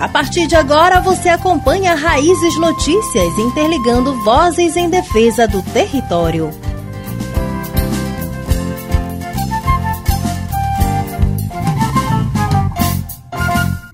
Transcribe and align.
A 0.00 0.08
partir 0.08 0.46
de 0.46 0.56
agora 0.56 0.98
você 0.98 1.28
acompanha 1.28 1.94
Raízes 1.94 2.58
Notícias, 2.58 3.38
interligando 3.38 4.14
vozes 4.24 4.74
em 4.74 4.88
defesa 4.88 5.46
do 5.46 5.60
território. 5.60 6.50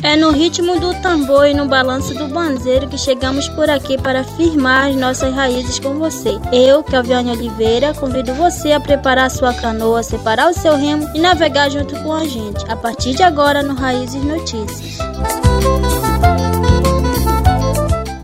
É 0.00 0.14
no 0.14 0.30
ritmo 0.30 0.78
do 0.78 0.94
tambor 1.02 1.48
e 1.48 1.52
no 1.52 1.66
balanço 1.66 2.14
do 2.14 2.28
banzeiro 2.28 2.86
que 2.86 2.96
chegamos 2.96 3.48
por 3.48 3.68
aqui 3.68 3.98
para 3.98 4.22
firmar 4.22 4.90
as 4.90 4.94
nossas 4.94 5.34
raízes 5.34 5.80
com 5.80 5.98
você. 5.98 6.38
Eu, 6.52 6.84
Caviane 6.84 7.32
Oliveira, 7.32 7.92
convido 7.92 8.32
você 8.34 8.70
a 8.70 8.78
preparar 8.78 9.28
sua 9.28 9.52
canoa, 9.52 10.04
separar 10.04 10.48
o 10.48 10.54
seu 10.54 10.76
remo 10.76 11.10
e 11.16 11.18
navegar 11.18 11.68
junto 11.68 12.00
com 12.04 12.12
a 12.12 12.24
gente. 12.24 12.64
A 12.70 12.76
partir 12.76 13.14
de 13.14 13.24
agora 13.24 13.60
no 13.60 13.74
Raízes 13.74 14.22
Notícias. 14.22 15.45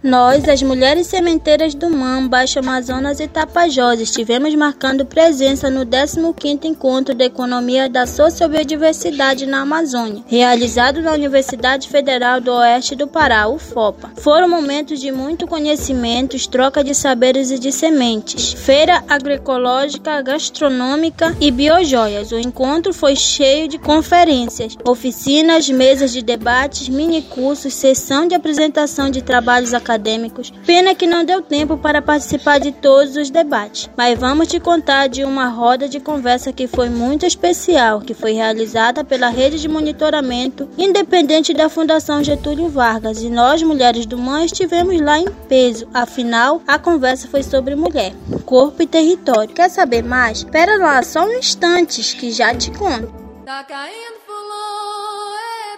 Nós, 0.03 0.49
as 0.49 0.61
mulheres 0.61 1.07
sementeiras 1.07 1.77
do 1.77 1.89
MAM, 1.89 2.27
Baixo 2.27 2.59
Amazonas 2.59 3.21
e 3.21 3.29
Tapajós, 3.29 4.01
estivemos 4.01 4.53
marcando 4.53 5.07
presença 5.07 5.71
no 5.71 5.87
15º 5.87 6.65
Encontro 6.65 7.15
de 7.15 7.23
Economia 7.23 7.89
da 7.89 8.05
Sociobiodiversidade 8.05 9.47
na 9.47 9.61
Amazônia, 9.61 10.25
realizado 10.27 11.01
na 11.01 11.13
Universidade 11.13 11.89
Federal 11.89 12.41
do 12.41 12.51
Oeste 12.51 12.97
do 12.97 13.07
Pará, 13.07 13.47
UFOPA. 13.47 14.11
Foram 14.17 14.49
momentos 14.49 14.99
de 14.99 15.13
muito 15.13 15.47
conhecimento, 15.47 16.37
troca 16.51 16.83
de 16.83 16.97
saberes 16.97 17.53
e 17.53 17.59
de 17.61 17.71
sementes, 17.71 18.53
feira 18.53 19.05
agroecológica, 19.09 20.21
gastronômica 20.21 21.37
e 21.41 21.49
biojoias. 21.53 22.33
O 22.33 22.41
encontro 22.41 22.93
foi 22.93 23.15
cheio 23.15 23.69
de 23.69 23.79
conferências, 23.79 24.77
oficinas, 24.85 25.71
mesas 25.71 26.13
de 26.13 26.23
debates, 26.23 26.89
mini 26.89 27.23
cursos, 27.23 27.73
sessão 27.73 28.27
de 28.27 28.35
apresentação 28.35 29.09
de 29.09 29.23
trabalhos 29.23 29.73
acadêmicos 29.73 29.92
acadêmicos. 29.93 30.53
Pena 30.67 30.95
que 30.95 31.07
não 31.07 31.25
deu 31.25 31.43
tempo 31.43 31.77
para 31.77 32.01
participar 32.01 32.59
de 32.59 32.73
todos 32.73 33.17
os 33.17 33.31
debates, 33.31 33.91
mas 33.97 34.19
vamos 34.19 34.49
te 34.49 34.59
contar 34.59 35.09
de 35.09 35.25
uma 35.25 35.49
roda 35.49 35.89
de 35.89 36.01
conversa 36.01 36.53
que 36.53 36.67
foi 36.67 36.89
muito 36.89 37.27
especial, 37.27 38.01
que 38.01 38.15
foi 38.15 38.33
realizada 38.33 39.05
pela 39.05 39.29
rede 39.29 39.61
de 39.61 39.69
monitoramento 39.69 40.69
independente 40.79 41.53
da 41.53 41.69
Fundação 41.69 42.25
Getúlio 42.25 42.69
Vargas 42.69 43.23
e 43.23 43.29
nós, 43.29 43.63
mulheres 43.63 44.07
do 44.07 44.19
MAN, 44.19 44.45
estivemos 44.45 45.01
lá 45.01 45.19
em 45.19 45.31
peso. 45.49 45.87
Afinal, 45.93 46.63
a 46.67 46.79
conversa 46.79 47.29
foi 47.29 47.43
sobre 47.43 47.75
mulher, 47.75 48.13
corpo 48.45 48.83
e 48.83 48.87
território. 48.87 49.55
Quer 49.55 49.69
saber 49.69 50.03
mais? 50.03 50.39
Espera 50.39 50.79
lá 50.79 51.03
só 51.03 51.25
um 51.25 51.33
instante 51.33 52.03
que 52.17 52.31
já 52.31 52.55
te 52.55 52.71
conto. 52.71 53.13
Tá 53.45 53.65
caindo 53.65 54.23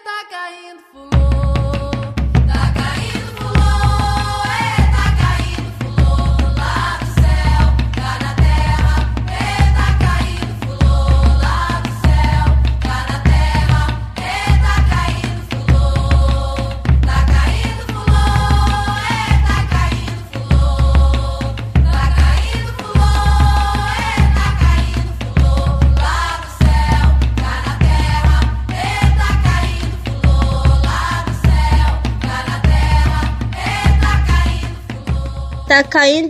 Tá 0.04 0.24
caindo 0.30 1.13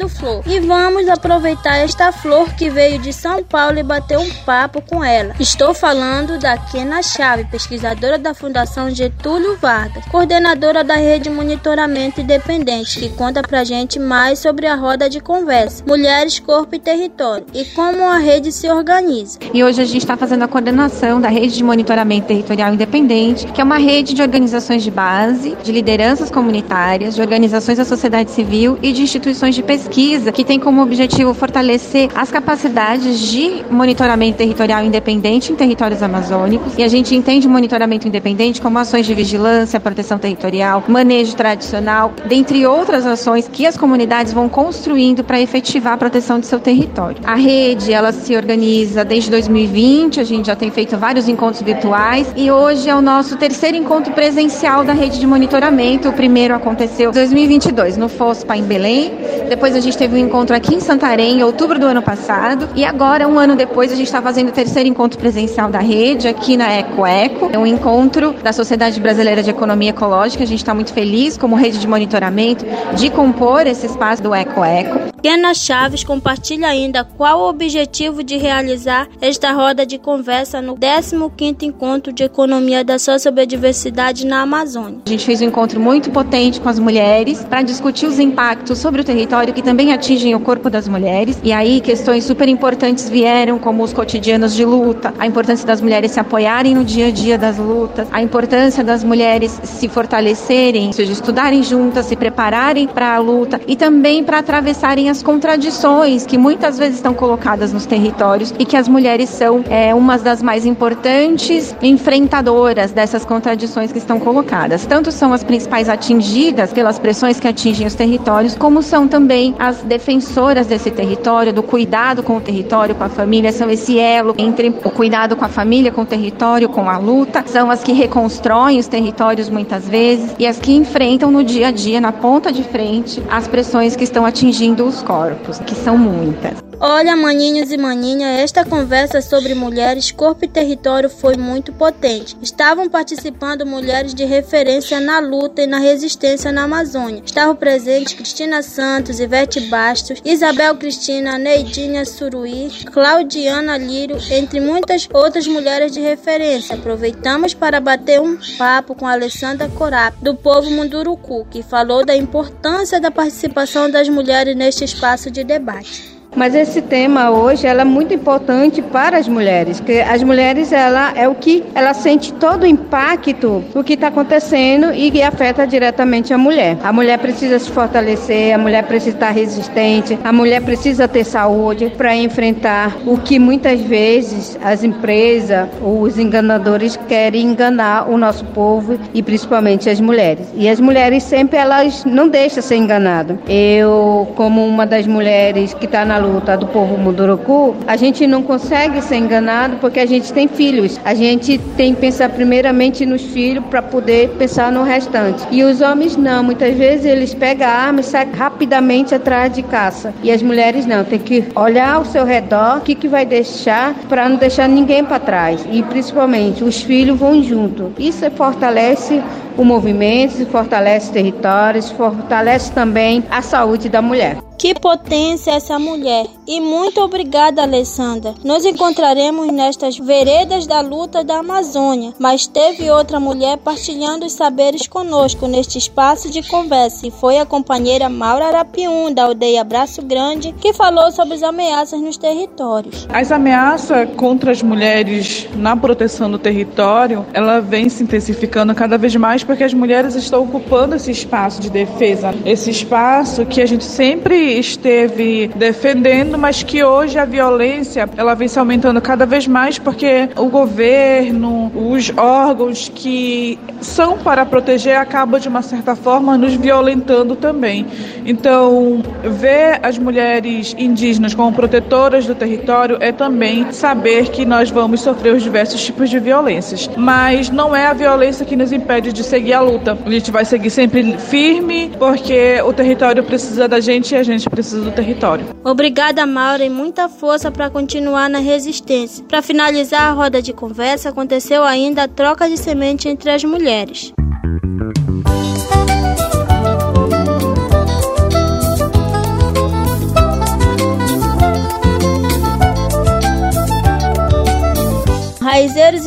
flor. 0.08 0.42
E 0.46 0.60
vamos 0.60 1.08
aproveitar 1.08 1.76
esta 1.76 2.10
flor 2.10 2.54
que 2.54 2.70
veio 2.70 2.98
de 2.98 3.12
São 3.12 3.42
Paulo 3.42 3.78
e 3.78 3.82
bater 3.82 4.18
um 4.18 4.30
papo 4.46 4.80
com 4.80 5.04
ela. 5.04 5.34
Estou 5.38 5.74
falando 5.74 6.38
da 6.38 6.56
Kena 6.56 7.02
Chave, 7.02 7.44
pesquisadora 7.44 8.18
da 8.18 8.32
Fundação 8.32 8.90
Getúlio 8.90 9.56
Vargas, 9.60 10.04
coordenadora 10.06 10.82
da 10.82 10.94
rede 10.94 11.28
Monitoramento 11.28 12.20
Independente, 12.20 12.98
que 12.98 13.08
conta 13.10 13.42
pra 13.42 13.64
gente 13.64 13.98
mais 13.98 14.38
sobre 14.38 14.66
a 14.66 14.74
roda 14.74 15.10
de 15.10 15.20
conversa, 15.20 15.84
mulheres, 15.86 16.38
corpo 16.38 16.74
e 16.74 16.78
território, 16.78 17.46
e 17.52 17.64
como 17.66 18.04
a 18.04 18.18
rede 18.18 18.50
se 18.50 18.70
organiza. 18.70 19.38
E 19.52 19.62
hoje 19.62 19.82
a 19.82 19.84
gente 19.84 19.98
está 19.98 20.16
fazendo 20.16 20.44
a 20.44 20.48
coordenação 20.48 21.20
da 21.20 21.28
rede 21.28 21.56
de 21.56 21.64
monitoramento 21.64 22.28
territorial 22.28 22.72
independente, 22.72 23.46
que 23.48 23.60
é 23.60 23.64
uma 23.64 23.78
rede 23.78 24.14
de 24.14 24.22
organizações 24.22 24.82
de 24.82 24.90
base, 24.90 25.56
de 25.62 25.72
lideranças 25.72 26.30
comunitárias, 26.30 27.14
de 27.14 27.20
organizações 27.20 27.78
da 27.78 27.84
sociedade 27.84 28.30
civil 28.30 28.78
e 28.82 28.92
de 28.92 29.02
instituições 29.02 29.33
instituições 29.34 29.54
de 29.56 29.62
pesquisa 29.62 30.30
que 30.30 30.44
tem 30.44 30.60
como 30.60 30.80
objetivo 30.80 31.34
fortalecer 31.34 32.08
as 32.14 32.30
capacidades 32.30 33.18
de 33.18 33.64
monitoramento 33.68 34.38
territorial 34.38 34.84
independente 34.84 35.52
em 35.52 35.56
territórios 35.56 36.02
amazônicos. 36.02 36.74
E 36.78 36.82
a 36.82 36.88
gente 36.88 37.14
entende 37.14 37.48
monitoramento 37.48 38.06
independente 38.06 38.60
como 38.60 38.78
ações 38.78 39.04
de 39.04 39.12
vigilância, 39.12 39.80
proteção 39.80 40.18
territorial, 40.18 40.84
manejo 40.86 41.34
tradicional, 41.34 42.12
dentre 42.26 42.64
outras 42.64 43.04
ações 43.04 43.48
que 43.48 43.66
as 43.66 43.76
comunidades 43.76 44.32
vão 44.32 44.48
construindo 44.48 45.24
para 45.24 45.40
efetivar 45.40 45.94
a 45.94 45.98
proteção 45.98 46.38
de 46.38 46.46
seu 46.46 46.60
território. 46.60 47.20
A 47.24 47.34
rede, 47.34 47.92
ela 47.92 48.12
se 48.12 48.36
organiza 48.36 49.04
desde 49.04 49.30
2020, 49.30 50.20
a 50.20 50.24
gente 50.24 50.46
já 50.46 50.54
tem 50.54 50.70
feito 50.70 50.96
vários 50.96 51.28
encontros 51.28 51.62
virtuais 51.62 52.32
e 52.36 52.50
hoje 52.50 52.88
é 52.88 52.94
o 52.94 53.02
nosso 53.02 53.36
terceiro 53.36 53.76
encontro 53.76 54.12
presencial 54.12 54.84
da 54.84 54.92
rede 54.92 55.18
de 55.18 55.26
monitoramento. 55.26 56.08
O 56.08 56.12
primeiro 56.12 56.54
aconteceu 56.54 57.10
em 57.10 57.14
2022 57.14 57.96
no 57.96 58.08
FOSPA 58.08 58.56
em 58.56 58.62
Belém 58.62 59.23
depois 59.48 59.74
a 59.76 59.80
gente 59.80 59.96
teve 59.96 60.14
um 60.14 60.18
encontro 60.18 60.54
aqui 60.54 60.74
em 60.74 60.80
Santarém, 60.80 61.38
em 61.38 61.42
outubro 61.42 61.78
do 61.78 61.86
ano 61.86 62.02
passado. 62.02 62.68
E 62.74 62.84
agora, 62.84 63.28
um 63.28 63.38
ano 63.38 63.56
depois, 63.56 63.92
a 63.92 63.94
gente 63.94 64.06
está 64.06 64.20
fazendo 64.20 64.48
o 64.48 64.52
terceiro 64.52 64.88
encontro 64.88 65.18
presencial 65.18 65.70
da 65.70 65.80
rede 65.80 66.28
aqui 66.28 66.56
na 66.56 66.72
EcoEco. 66.78 67.50
É 67.52 67.58
um 67.58 67.66
encontro 67.66 68.34
da 68.42 68.52
Sociedade 68.52 69.00
Brasileira 69.00 69.42
de 69.42 69.50
Economia 69.50 69.90
Ecológica. 69.90 70.42
A 70.42 70.46
gente 70.46 70.60
está 70.60 70.74
muito 70.74 70.92
feliz, 70.92 71.36
como 71.36 71.56
rede 71.56 71.78
de 71.78 71.86
monitoramento, 71.86 72.64
de 72.96 73.10
compor 73.10 73.66
esse 73.66 73.86
espaço 73.86 74.22
do 74.22 74.34
EcoEco. 74.34 75.13
Kena 75.24 75.54
Chaves 75.54 76.04
compartilha 76.04 76.68
ainda 76.68 77.02
qual 77.02 77.40
o 77.40 77.48
objetivo 77.48 78.22
de 78.22 78.36
realizar 78.36 79.08
esta 79.22 79.52
roda 79.52 79.86
de 79.86 79.96
conversa 79.96 80.60
no 80.60 80.76
15º 80.76 81.62
Encontro 81.62 82.12
de 82.12 82.24
Economia 82.24 82.84
da 82.84 82.98
Sociobiodiversidade 82.98 84.26
na 84.26 84.42
Amazônia. 84.42 84.98
A 85.06 85.08
gente 85.08 85.24
fez 85.24 85.40
um 85.40 85.46
encontro 85.46 85.80
muito 85.80 86.10
potente 86.10 86.60
com 86.60 86.68
as 86.68 86.78
mulheres 86.78 87.42
para 87.42 87.62
discutir 87.62 88.04
os 88.04 88.18
impactos 88.18 88.76
sobre 88.76 89.00
o 89.00 89.04
território 89.04 89.54
que 89.54 89.62
também 89.62 89.94
atingem 89.94 90.34
o 90.34 90.40
corpo 90.40 90.68
das 90.68 90.86
mulheres. 90.86 91.40
E 91.42 91.54
aí 91.54 91.80
questões 91.80 92.24
super 92.24 92.46
importantes 92.46 93.08
vieram, 93.08 93.58
como 93.58 93.82
os 93.82 93.94
cotidianos 93.94 94.54
de 94.54 94.66
luta, 94.66 95.14
a 95.18 95.26
importância 95.26 95.66
das 95.66 95.80
mulheres 95.80 96.10
se 96.10 96.20
apoiarem 96.20 96.74
no 96.74 96.84
dia 96.84 97.06
a 97.06 97.10
dia 97.10 97.38
das 97.38 97.56
lutas, 97.56 98.06
a 98.12 98.20
importância 98.20 98.84
das 98.84 99.02
mulheres 99.02 99.58
se 99.64 99.88
fortalecerem, 99.88 100.88
ou 100.88 100.92
seja, 100.92 101.12
estudarem 101.12 101.62
juntas, 101.62 102.04
se 102.04 102.14
prepararem 102.14 102.86
para 102.86 103.14
a 103.14 103.18
luta 103.18 103.58
e 103.66 103.74
também 103.74 104.22
para 104.22 104.40
atravessarem 104.40 105.08
as 105.08 105.13
contradições 105.22 106.26
que 106.26 106.38
muitas 106.38 106.78
vezes 106.78 106.96
estão 106.96 107.14
colocadas 107.14 107.72
nos 107.72 107.86
territórios 107.86 108.54
e 108.58 108.64
que 108.64 108.76
as 108.76 108.88
mulheres 108.88 109.28
são 109.30 109.64
é, 109.68 109.94
umas 109.94 110.22
das 110.22 110.42
mais 110.42 110.66
importantes 110.66 111.74
enfrentadoras 111.82 112.92
dessas 112.92 113.24
contradições 113.24 113.92
que 113.92 113.98
estão 113.98 114.18
colocadas. 114.18 114.86
Tanto 114.86 115.10
são 115.12 115.32
as 115.32 115.44
principais 115.44 115.88
atingidas 115.88 116.72
pelas 116.72 116.98
pressões 116.98 117.38
que 117.38 117.48
atingem 117.48 117.86
os 117.86 117.94
territórios, 117.94 118.54
como 118.54 118.82
são 118.82 119.06
também 119.06 119.54
as 119.58 119.82
defensoras 119.82 120.66
desse 120.66 120.90
território, 120.90 121.52
do 121.52 121.62
cuidado 121.62 122.22
com 122.22 122.36
o 122.36 122.40
território, 122.40 122.94
com 122.94 123.04
a 123.04 123.08
família, 123.08 123.52
são 123.52 123.70
esse 123.70 123.98
elo 123.98 124.34
entre 124.38 124.68
o 124.68 124.90
cuidado 124.90 125.36
com 125.36 125.44
a 125.44 125.48
família, 125.48 125.92
com 125.92 126.02
o 126.02 126.06
território, 126.06 126.68
com 126.68 126.88
a 126.88 126.98
luta, 126.98 127.44
são 127.46 127.70
as 127.70 127.82
que 127.82 127.92
reconstroem 127.92 128.78
os 128.78 128.86
territórios 128.86 129.48
muitas 129.48 129.88
vezes 129.88 130.34
e 130.38 130.46
as 130.46 130.58
que 130.58 130.72
enfrentam 130.72 131.30
no 131.30 131.44
dia 131.44 131.68
a 131.68 131.70
dia, 131.70 132.00
na 132.00 132.12
ponta 132.12 132.52
de 132.52 132.62
frente, 132.62 133.22
as 133.30 133.46
pressões 133.46 133.96
que 133.96 134.04
estão 134.04 134.24
atingindo 134.24 134.84
os 134.84 135.02
corpos, 135.04 135.58
que 135.60 135.74
são 135.74 135.96
muitas. 135.96 136.63
Olha, 136.86 137.16
maninhos 137.16 137.72
e 137.72 137.78
maninha, 137.78 138.28
esta 138.28 138.62
conversa 138.62 139.22
sobre 139.22 139.54
mulheres, 139.54 140.10
corpo 140.10 140.44
e 140.44 140.48
território 140.48 141.08
foi 141.08 141.34
muito 141.34 141.72
potente. 141.72 142.36
Estavam 142.42 142.90
participando 142.90 143.64
mulheres 143.64 144.12
de 144.12 144.26
referência 144.26 145.00
na 145.00 145.18
luta 145.18 145.62
e 145.62 145.66
na 145.66 145.78
resistência 145.78 146.52
na 146.52 146.64
Amazônia. 146.64 147.22
Estavam 147.24 147.56
presentes 147.56 148.12
Cristina 148.12 148.60
Santos, 148.60 149.18
Ivete 149.18 149.60
Bastos, 149.60 150.20
Isabel 150.22 150.76
Cristina, 150.76 151.38
Neidinha 151.38 152.04
Suruí, 152.04 152.68
Claudiana 152.92 153.78
Lírio, 153.78 154.18
entre 154.30 154.60
muitas 154.60 155.08
outras 155.10 155.46
mulheres 155.46 155.90
de 155.90 156.02
referência. 156.02 156.74
Aproveitamos 156.74 157.54
para 157.54 157.80
bater 157.80 158.20
um 158.20 158.36
papo 158.58 158.94
com 158.94 159.06
Alessandra 159.06 159.70
Corap, 159.70 160.14
do 160.20 160.34
povo 160.34 160.70
Munduruku, 160.70 161.46
que 161.50 161.62
falou 161.62 162.04
da 162.04 162.14
importância 162.14 163.00
da 163.00 163.10
participação 163.10 163.90
das 163.90 164.06
mulheres 164.06 164.54
neste 164.54 164.84
espaço 164.84 165.30
de 165.30 165.42
debate. 165.42 166.13
Mas 166.36 166.54
esse 166.54 166.82
tema 166.82 167.30
hoje 167.30 167.66
é 167.66 167.84
muito 167.84 168.12
importante 168.12 168.82
para 168.82 169.18
as 169.18 169.28
mulheres, 169.28 169.80
porque 169.80 170.00
as 170.00 170.22
mulheres 170.22 170.72
ela 170.72 171.12
é 171.14 171.28
o 171.28 171.34
que 171.34 171.62
ela 171.74 171.94
sente 171.94 172.32
todo 172.32 172.64
o 172.64 172.66
impacto 172.66 173.62
do 173.72 173.84
que 173.84 173.94
está 173.94 174.08
acontecendo 174.08 174.92
e 174.92 175.10
que 175.10 175.22
afeta 175.22 175.66
diretamente 175.66 176.32
a 176.32 176.38
mulher. 176.38 176.76
A 176.82 176.92
mulher 176.92 177.18
precisa 177.18 177.58
se 177.58 177.70
fortalecer, 177.70 178.54
a 178.54 178.58
mulher 178.58 178.84
precisa 178.84 179.16
estar 179.16 179.30
resistente, 179.30 180.18
a 180.24 180.32
mulher 180.32 180.62
precisa 180.62 181.06
ter 181.06 181.24
saúde 181.24 181.92
para 181.96 182.14
enfrentar 182.16 182.96
o 183.06 183.18
que 183.18 183.38
muitas 183.38 183.80
vezes 183.80 184.58
as 184.62 184.82
empresas 184.82 185.68
os 185.82 186.18
enganadores 186.18 186.98
querem 187.08 187.42
enganar 187.42 188.08
o 188.08 188.16
nosso 188.16 188.44
povo 188.46 188.98
e 189.12 189.22
principalmente 189.22 189.88
as 189.88 190.00
mulheres. 190.00 190.46
E 190.54 190.68
as 190.68 190.80
mulheres 190.80 191.22
sempre 191.22 191.58
elas 191.58 192.04
não 192.04 192.28
deixam 192.28 192.62
ser 192.62 192.76
enganadas. 192.76 193.38
Eu, 193.48 194.28
como 194.34 194.66
uma 194.66 194.86
das 194.86 195.06
mulheres 195.06 195.74
que 195.74 195.84
está 195.84 196.04
na 196.04 196.23
luta 196.26 196.56
do 196.56 196.66
povo 196.66 196.96
Munduruku, 196.96 197.74
a 197.86 197.96
gente 197.96 198.26
não 198.26 198.42
consegue 198.42 199.00
ser 199.02 199.16
enganado 199.16 199.76
porque 199.76 200.00
a 200.00 200.06
gente 200.06 200.32
tem 200.32 200.48
filhos. 200.48 200.98
A 201.04 201.14
gente 201.14 201.58
tem 201.76 201.94
que 201.94 202.00
pensar 202.00 202.28
primeiramente 202.30 203.06
nos 203.06 203.22
filhos 203.22 203.64
para 203.66 203.82
poder 203.82 204.30
pensar 204.30 204.72
no 204.72 204.82
restante. 204.82 205.46
E 205.50 205.62
os 205.62 205.80
homens 205.80 206.16
não, 206.16 206.42
muitas 206.42 206.76
vezes 206.76 207.04
eles 207.04 207.34
pegam 207.34 207.68
a 207.68 207.70
arma 207.70 208.00
e 208.00 208.04
saem 208.04 208.32
rapidamente 208.32 209.14
atrás 209.14 209.52
de 209.52 209.62
caça. 209.62 210.14
E 210.22 210.30
as 210.30 210.42
mulheres 210.42 210.86
não, 210.86 211.04
tem 211.04 211.18
que 211.18 211.44
olhar 211.54 211.94
ao 211.94 212.04
seu 212.04 212.24
redor, 212.24 212.78
o 212.78 212.80
que, 212.80 212.94
que 212.94 213.08
vai 213.08 213.24
deixar 213.24 213.94
para 214.08 214.28
não 214.28 214.36
deixar 214.36 214.68
ninguém 214.68 215.04
para 215.04 215.18
trás. 215.18 215.64
E 215.70 215.82
principalmente 215.82 216.64
os 216.64 216.82
filhos 216.82 217.18
vão 217.18 217.42
junto. 217.42 217.92
Isso 217.98 218.28
fortalece 218.32 219.22
o 219.56 219.64
movimento, 219.64 220.44
fortalece 220.46 221.12
territórios, 221.12 221.90
fortalece 221.90 222.72
também 222.72 223.24
a 223.30 223.42
saúde 223.42 223.88
da 223.88 224.02
mulher. 224.02 224.38
Que 224.58 224.74
potência 224.74 225.50
essa 225.52 225.78
mulher! 225.78 226.26
E 226.46 226.60
muito 226.60 227.00
obrigada, 227.00 227.62
Alessandra. 227.62 228.34
Nos 228.44 228.64
encontraremos 228.64 229.50
nestas 229.50 229.98
veredas 229.98 230.66
da 230.66 230.80
luta 230.80 231.24
da 231.24 231.38
Amazônia, 231.38 232.12
mas 232.18 232.46
teve 232.46 232.90
outra 232.90 233.18
mulher 233.18 233.56
partilhando 233.58 234.26
os 234.26 234.32
saberes 234.32 234.86
conosco 234.86 235.46
neste 235.46 235.78
espaço 235.78 236.30
de 236.30 236.42
conversa 236.42 237.06
e 237.06 237.10
foi 237.10 237.38
a 237.38 237.46
companheira 237.46 238.08
Maura 238.08 238.46
Arapium, 238.46 239.12
da 239.12 239.24
aldeia 239.24 239.64
Braço 239.64 240.02
Grande, 240.02 240.52
que 240.60 240.72
falou 240.72 241.10
sobre 241.10 241.34
as 241.34 241.42
ameaças 241.42 242.00
nos 242.00 242.16
territórios. 242.18 243.06
As 243.10 243.32
ameaças 243.32 244.08
contra 244.16 244.50
as 244.50 244.62
mulheres 244.62 245.48
na 245.56 245.74
proteção 245.76 246.30
do 246.30 246.38
território, 246.38 247.24
ela 247.32 247.60
vem 247.60 247.88
se 247.88 248.02
intensificando 248.02 248.74
cada 248.74 248.98
vez 248.98 249.16
mais 249.16 249.42
porque 249.42 249.64
as 249.64 249.72
mulheres 249.72 250.14
estão 250.14 250.42
ocupando 250.42 250.94
esse 250.94 251.10
espaço 251.10 251.60
de 251.60 251.70
defesa, 251.70 252.34
esse 252.44 252.70
espaço 252.70 253.46
que 253.46 253.62
a 253.62 253.66
gente 253.66 253.84
sempre 253.84 254.43
esteve 254.44 255.50
defendendo, 255.54 256.38
mas 256.38 256.62
que 256.62 256.84
hoje 256.84 257.18
a 257.18 257.24
violência 257.24 258.08
ela 258.16 258.34
vem 258.34 258.48
se 258.48 258.58
aumentando 258.58 259.00
cada 259.00 259.26
vez 259.26 259.46
mais 259.46 259.78
porque 259.78 260.28
o 260.36 260.46
governo, 260.46 261.70
os 261.74 262.12
órgãos 262.16 262.90
que 262.94 263.58
são 263.80 264.18
para 264.18 264.44
proteger 264.46 264.96
acabam 264.96 265.38
de 265.40 265.48
uma 265.48 265.62
certa 265.62 265.94
forma 265.94 266.36
nos 266.36 266.54
violentando 266.54 267.36
também. 267.36 267.86
Então, 268.26 269.02
ver 269.22 269.78
as 269.82 269.98
mulheres 269.98 270.74
indígenas 270.78 271.34
como 271.34 271.52
protetoras 271.52 272.26
do 272.26 272.34
território 272.34 272.96
é 273.00 273.12
também 273.12 273.70
saber 273.72 274.30
que 274.30 274.44
nós 274.44 274.70
vamos 274.70 275.00
sofrer 275.00 275.34
os 275.34 275.42
diversos 275.42 275.84
tipos 275.84 276.08
de 276.08 276.18
violências, 276.18 276.88
mas 276.96 277.50
não 277.50 277.74
é 277.76 277.86
a 277.86 277.92
violência 277.92 278.44
que 278.44 278.56
nos 278.56 278.72
impede 278.72 279.12
de 279.12 279.22
seguir 279.22 279.52
a 279.52 279.60
luta. 279.60 279.98
A 280.04 280.10
gente 280.10 280.30
vai 280.30 280.44
seguir 280.44 280.70
sempre 280.70 281.16
firme 281.18 281.92
porque 281.98 282.60
o 282.64 282.72
território 282.72 283.22
precisa 283.22 283.68
da 283.68 283.80
gente 283.80 284.14
e 284.14 284.16
a 284.16 284.22
gente 284.22 284.33
precisa 284.42 284.80
do 284.80 284.90
território. 284.90 285.46
Obrigada, 285.62 286.26
Maura, 286.26 286.64
e 286.64 286.70
muita 286.70 287.08
força 287.08 287.50
para 287.50 287.70
continuar 287.70 288.28
na 288.28 288.38
resistência. 288.38 289.24
Para 289.28 289.42
finalizar 289.42 290.02
a 290.02 290.12
roda 290.12 290.42
de 290.42 290.52
conversa, 290.52 291.10
aconteceu 291.10 291.62
ainda 291.62 292.04
a 292.04 292.08
troca 292.08 292.48
de 292.48 292.56
semente 292.56 293.08
entre 293.08 293.30
as 293.30 293.44
mulheres. 293.44 294.12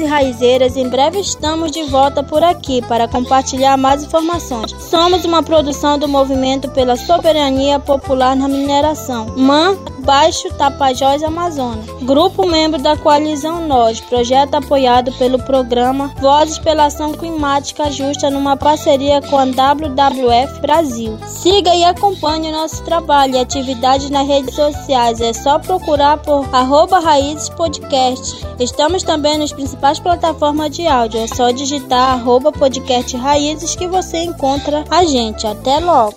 Raizeiras, 0.08 0.76
em 0.76 0.90
breve 0.90 1.20
estamos 1.20 1.72
de 1.72 1.84
volta 1.84 2.24
por 2.24 2.44
aqui 2.44 2.82
para 2.88 3.08
compartilhar 3.08 3.78
mais 3.78 4.04
informações. 4.04 4.72
Somos 4.80 5.26
uma 5.26 5.44
produção 5.44 6.00
do 6.00 6.08
Movimento 6.08 6.70
pela 6.72 6.96
Soberania 6.96 7.80
Popular 7.80 8.36
na 8.36 8.48
Mineração. 8.48 9.28
MAN 9.36 9.78
Baixo 10.08 10.50
Tapajós 10.54 11.22
Amazonas. 11.22 11.86
Grupo 12.04 12.48
membro 12.48 12.82
da 12.82 12.96
Coalizão 12.96 13.68
Nós, 13.68 14.00
projeto 14.00 14.56
apoiado 14.56 15.12
pelo 15.18 15.38
programa 15.38 16.14
Vozes 16.22 16.58
pela 16.58 16.86
Ação 16.86 17.12
Climática 17.12 17.92
Justa 17.92 18.30
numa 18.30 18.56
parceria 18.56 19.22
com 19.22 19.38
a 19.38 19.44
WWF 19.44 20.62
Brasil. 20.62 21.20
Siga 21.28 21.76
e 21.76 21.84
acompanhe 21.84 22.48
o 22.48 22.54
nosso 22.54 22.82
trabalho 22.86 23.36
e 23.36 23.40
atividades 23.40 24.10
nas 24.10 24.26
redes 24.26 24.56
sociais. 24.56 25.20
É 25.20 25.34
só 25.34 25.60
procurar 25.60 26.20
por 26.20 26.48
arroba 26.56 27.00
Raízes 27.00 27.50
Podcast. 27.50 28.46
Estamos 28.62 29.04
também 29.04 29.38
nas 29.38 29.52
principais 29.52 30.00
plataformas 30.00 30.72
de 30.72 30.88
áudio. 30.88 31.20
É 31.20 31.28
só 31.28 31.52
digitar 31.52 32.14
arroba 32.14 32.50
podcast 32.50 33.18
Raízes 33.18 33.76
que 33.76 33.88
você 33.88 34.20
encontra 34.20 34.86
a 34.90 35.04
gente. 35.04 35.46
Até 35.46 35.80
logo! 35.82 36.16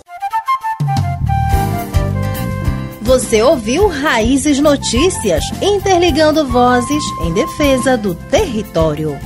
Você 3.03 3.43
ouviu 3.43 3.89
Raízes 3.89 4.61
Notícias, 4.61 5.43
interligando 5.63 6.47
vozes 6.47 7.03
em 7.25 7.33
defesa 7.33 7.97
do 7.97 8.15
território. 8.15 9.19